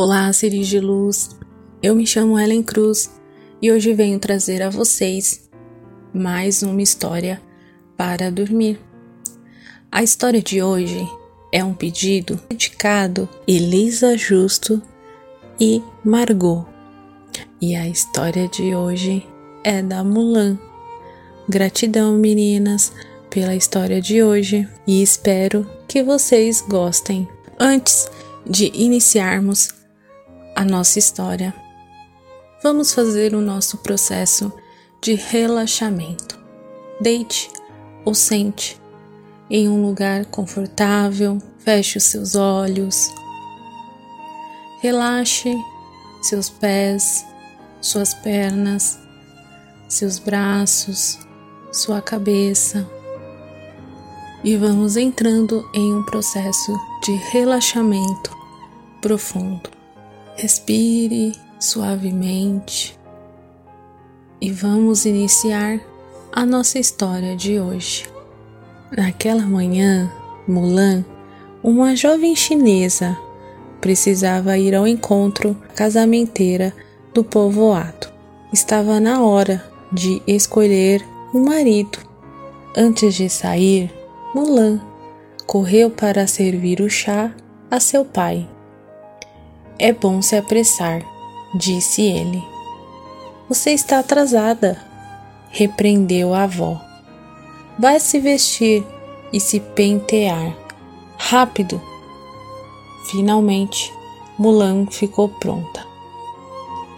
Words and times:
Olá, 0.00 0.32
seres 0.32 0.68
de 0.68 0.78
luz. 0.78 1.36
Eu 1.82 1.92
me 1.96 2.06
chamo 2.06 2.38
Ellen 2.38 2.62
Cruz 2.62 3.10
e 3.60 3.72
hoje 3.72 3.92
venho 3.92 4.16
trazer 4.20 4.62
a 4.62 4.70
vocês 4.70 5.50
mais 6.14 6.62
uma 6.62 6.80
história 6.80 7.42
para 7.96 8.30
dormir. 8.30 8.78
A 9.90 10.00
história 10.00 10.40
de 10.40 10.62
hoje 10.62 11.04
é 11.52 11.64
um 11.64 11.74
pedido 11.74 12.38
dedicado 12.48 13.28
Elisa 13.44 14.16
Justo 14.16 14.80
e 15.58 15.82
Margot. 16.04 16.64
E 17.60 17.74
a 17.74 17.88
história 17.88 18.46
de 18.46 18.76
hoje 18.76 19.26
é 19.64 19.82
da 19.82 20.04
Mulan. 20.04 20.56
Gratidão, 21.48 22.16
meninas, 22.16 22.92
pela 23.28 23.56
história 23.56 24.00
de 24.00 24.22
hoje 24.22 24.64
e 24.86 25.02
espero 25.02 25.68
que 25.88 26.04
vocês 26.04 26.64
gostem. 26.68 27.28
Antes 27.58 28.08
de 28.48 28.70
iniciarmos 28.72 29.76
a 30.58 30.64
nossa 30.64 30.98
história, 30.98 31.54
vamos 32.60 32.92
fazer 32.92 33.32
o 33.32 33.40
nosso 33.40 33.78
processo 33.78 34.52
de 35.00 35.14
relaxamento. 35.14 36.36
Deite 37.00 37.48
ou 38.04 38.12
sente 38.12 38.76
em 39.48 39.68
um 39.68 39.86
lugar 39.86 40.24
confortável, 40.26 41.38
feche 41.60 41.98
os 41.98 42.02
seus 42.02 42.34
olhos, 42.34 43.08
relaxe 44.82 45.54
seus 46.22 46.50
pés, 46.50 47.24
suas 47.80 48.12
pernas, 48.12 48.98
seus 49.88 50.18
braços, 50.18 51.20
sua 51.70 52.02
cabeça 52.02 52.84
e 54.42 54.56
vamos 54.56 54.96
entrando 54.96 55.64
em 55.72 55.94
um 55.94 56.02
processo 56.02 56.76
de 57.04 57.12
relaxamento 57.30 58.36
profundo. 59.00 59.77
Respire 60.40 61.32
suavemente 61.58 62.96
e 64.40 64.52
vamos 64.52 65.04
iniciar 65.04 65.80
a 66.30 66.46
nossa 66.46 66.78
história 66.78 67.34
de 67.34 67.58
hoje. 67.58 68.08
Naquela 68.96 69.42
manhã, 69.42 70.08
Mulan, 70.46 71.04
uma 71.60 71.96
jovem 71.96 72.36
chinesa, 72.36 73.18
precisava 73.80 74.56
ir 74.56 74.76
ao 74.76 74.86
encontro 74.86 75.56
casamenteira 75.74 76.72
do 77.12 77.24
povoado. 77.24 78.06
Estava 78.52 79.00
na 79.00 79.20
hora 79.20 79.68
de 79.92 80.22
escolher 80.24 81.04
um 81.34 81.46
marido. 81.46 81.98
Antes 82.76 83.16
de 83.16 83.28
sair, 83.28 83.92
Mulan 84.32 84.80
correu 85.48 85.90
para 85.90 86.28
servir 86.28 86.80
o 86.80 86.88
chá 86.88 87.34
a 87.68 87.80
seu 87.80 88.04
pai. 88.04 88.48
É 89.78 89.92
bom 89.92 90.20
se 90.20 90.36
apressar, 90.36 91.02
disse 91.54 92.02
ele. 92.02 92.42
Você 93.48 93.70
está 93.70 94.00
atrasada, 94.00 94.82
repreendeu 95.50 96.34
a 96.34 96.42
avó. 96.42 96.80
Vai 97.78 98.00
se 98.00 98.18
vestir 98.18 98.84
e 99.32 99.40
se 99.40 99.60
pentear. 99.60 100.56
Rápido! 101.16 101.80
Finalmente, 103.10 103.92
Mulan 104.38 104.86
ficou 104.90 105.28
pronta. 105.28 105.86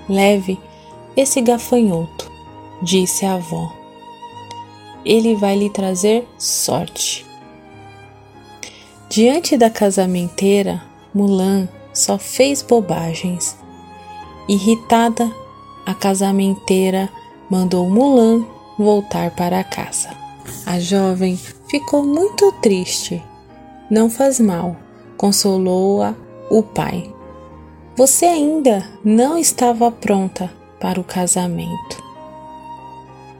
Leve 0.08 0.58
esse 1.17 1.41
gafanhoto, 1.41 2.31
disse 2.83 3.25
a 3.25 3.34
avó 3.34 3.81
ele 5.05 5.34
vai 5.34 5.56
lhe 5.56 5.70
trazer 5.70 6.27
sorte. 6.39 7.27
Diante 9.08 9.56
da 9.56 9.70
casamenteira, 9.70 10.83
Mulan 11.12 11.69
só 11.92 12.19
fez 12.19 12.62
bobagens. 12.62 13.56
Irritada, 14.48 15.30
a 15.86 15.94
casamenteira 15.94 17.08
mandou 17.50 17.88
Mulan 17.88 18.44
voltar 18.78 19.30
para 19.33 19.64
casa. 19.64 20.11
A 20.66 20.78
jovem 20.78 21.36
ficou 21.68 22.05
muito 22.05 22.52
triste. 22.61 23.23
Não 23.90 24.08
faz 24.08 24.39
mal, 24.40 24.77
consolou-a 25.17 26.14
o 26.51 26.62
pai. 26.62 27.14
Você 27.96 28.24
ainda 28.24 28.89
não 29.05 29.36
estava 29.39 29.90
pronta 29.90 30.51
para 30.80 31.01
o 31.01 31.05
casamento. 31.05 32.02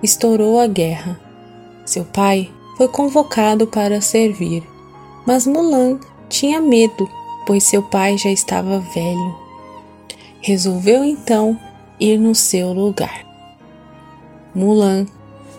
Estourou 0.03 0.59
a 0.59 0.67
guerra 0.67 1.31
seu 1.91 2.05
pai 2.05 2.49
foi 2.77 2.87
convocado 2.87 3.67
para 3.67 4.01
servir, 4.01 4.63
mas 5.27 5.45
Mulan 5.45 5.99
tinha 6.29 6.61
medo, 6.61 7.09
pois 7.47 7.65
seu 7.65 7.83
pai 7.83 8.17
já 8.19 8.31
estava 8.31 8.81
velho. 8.81 9.39
Resolveu 10.41 11.05
então 11.05 11.59
ir 11.99 12.19
no 12.19 12.35
seu 12.35 12.73
lugar. 12.73 13.25
Mulan 14.55 15.07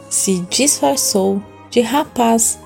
se 0.09 0.39
disfarçou 0.49 1.41
de 1.69 1.81
rapaz 1.81 2.59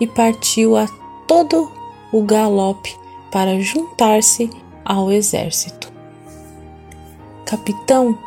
e 0.00 0.06
partiu 0.06 0.76
a 0.76 0.86
todo 1.26 1.70
o 2.12 2.22
galope 2.22 2.94
para 3.30 3.58
juntar-se 3.60 4.50
ao 4.84 5.10
exército. 5.10 5.90
Capitão! 7.46 8.18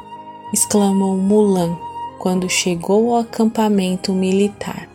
exclamou 0.54 1.18
Mulan 1.18 1.78
quando 2.18 2.50
chegou 2.50 3.14
ao 3.14 3.22
acampamento 3.22 4.14
militar. 4.14 4.88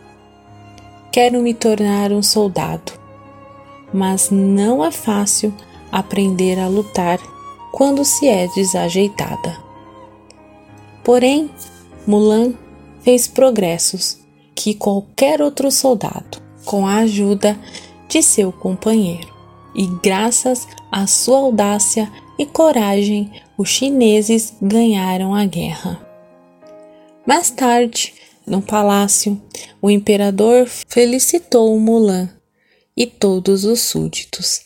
Quero 1.11 1.41
me 1.41 1.53
tornar 1.53 2.11
um 2.11 2.23
soldado, 2.23 2.93
mas 3.93 4.29
não 4.29 4.83
é 4.83 4.91
fácil 4.91 5.53
aprender 5.91 6.57
a 6.59 6.67
lutar 6.67 7.19
quando 7.71 8.03
se 8.05 8.27
é 8.27 8.47
desajeitada. 8.47 9.57
Porém, 11.03 11.49
Mulan 12.05 12.53
fez 13.01 13.27
progressos 13.27 14.19
que 14.55 14.73
qualquer 14.73 15.41
outro 15.41 15.71
soldado, 15.71 16.41
com 16.65 16.85
a 16.85 16.97
ajuda 16.97 17.57
de 18.07 18.21
seu 18.21 18.51
companheiro. 18.51 19.31
E 19.73 19.87
graças 20.03 20.67
à 20.91 21.07
sua 21.07 21.39
audácia 21.39 22.11
e 22.37 22.45
coragem, 22.45 23.31
os 23.57 23.69
chineses 23.69 24.53
ganharam 24.61 25.33
a 25.33 25.45
guerra. 25.45 26.05
Mais 27.25 27.49
tarde, 27.49 28.13
no 28.45 28.61
palácio, 28.61 29.41
o 29.81 29.89
imperador 29.89 30.67
felicitou 30.67 31.79
Mulan 31.79 32.29
e 32.95 33.05
todos 33.05 33.63
os 33.65 33.81
súditos. 33.81 34.61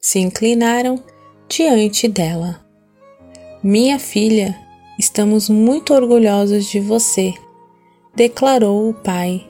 Se 0.00 0.18
inclinaram 0.18 1.02
diante 1.48 2.08
dela. 2.08 2.64
Minha 3.62 3.98
filha, 3.98 4.58
estamos 4.98 5.48
muito 5.48 5.94
orgulhosos 5.94 6.66
de 6.66 6.80
você, 6.80 7.32
declarou 8.14 8.90
o 8.90 8.94
pai, 8.94 9.46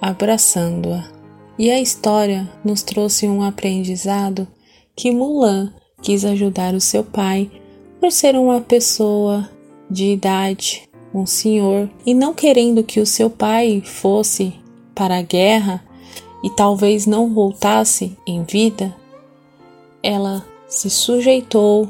abraçando-a. 0.00 1.12
E 1.58 1.70
a 1.70 1.80
história 1.80 2.50
nos 2.64 2.82
trouxe 2.82 3.26
um 3.26 3.42
aprendizado 3.42 4.46
que 4.96 5.10
Mulan 5.10 5.72
quis 6.02 6.24
ajudar 6.24 6.74
o 6.74 6.80
seu 6.80 7.04
pai 7.04 7.50
por 8.00 8.10
ser 8.10 8.36
uma 8.36 8.60
pessoa 8.60 9.48
de 9.90 10.06
idade 10.06 10.88
um 11.14 11.24
senhor 11.24 11.88
e 12.04 12.12
não 12.12 12.34
querendo 12.34 12.82
que 12.82 12.98
o 12.98 13.06
seu 13.06 13.30
pai 13.30 13.80
fosse 13.80 14.52
para 14.94 15.18
a 15.18 15.22
guerra 15.22 15.83
e 16.44 16.50
talvez 16.50 17.06
não 17.06 17.32
voltasse 17.32 18.14
em 18.26 18.44
vida, 18.44 18.94
ela 20.02 20.44
se 20.68 20.90
sujeitou 20.90 21.88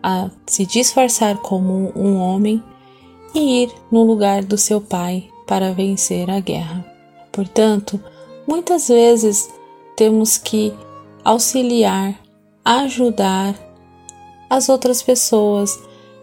a 0.00 0.30
se 0.46 0.64
disfarçar 0.64 1.38
como 1.38 1.92
um 1.96 2.16
homem 2.16 2.62
e 3.34 3.64
ir 3.64 3.72
no 3.90 4.04
lugar 4.04 4.44
do 4.44 4.56
seu 4.56 4.80
pai 4.80 5.28
para 5.48 5.72
vencer 5.72 6.30
a 6.30 6.38
guerra. 6.38 6.86
Portanto, 7.32 8.00
muitas 8.46 8.86
vezes 8.86 9.50
temos 9.96 10.38
que 10.38 10.72
auxiliar, 11.24 12.14
ajudar 12.64 13.56
as 14.48 14.68
outras 14.68 15.02
pessoas 15.02 15.76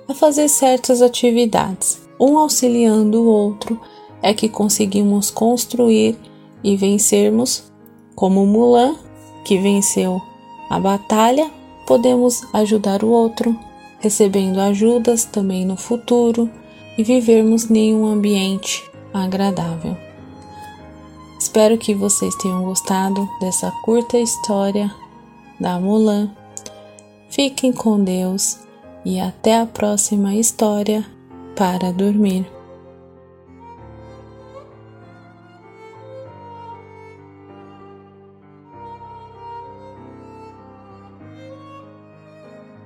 a 0.08 0.14
fazer 0.14 0.48
certas 0.48 1.02
atividades 1.02 2.02
um 2.18 2.38
auxiliando 2.38 3.22
o 3.22 3.28
outro, 3.28 3.78
é 4.22 4.34
que 4.34 4.48
conseguimos 4.48 5.30
construir 5.30 6.16
e 6.64 6.76
vencermos, 6.78 7.72
como 8.16 8.46
Mulan, 8.46 8.96
que 9.44 9.58
venceu 9.58 10.22
a 10.70 10.80
batalha, 10.80 11.52
podemos 11.86 12.42
ajudar 12.54 13.04
o 13.04 13.10
outro, 13.10 13.58
recebendo 14.00 14.60
ajudas 14.60 15.26
também 15.26 15.66
no 15.66 15.76
futuro 15.76 16.50
e 16.98 17.04
vivermos 17.04 17.70
em 17.70 17.96
um 17.96 18.06
ambiente 18.06 18.84
agradável. 19.14 19.98
Espero 21.40 21.78
que 21.78 21.94
vocês 21.94 22.34
tenham 22.36 22.64
gostado 22.64 23.30
dessa 23.40 23.70
curta 23.84 24.18
história 24.18 24.94
da 25.60 25.80
Mulan. 25.80 26.32
Fiquem 27.30 27.72
com 27.74 28.04
Deus 28.04 28.60
e 29.06 29.20
até 29.20 29.60
a 29.60 29.66
próxima 29.66 30.36
história 30.36 31.06
para 31.56 31.92
dormir. 31.92 32.63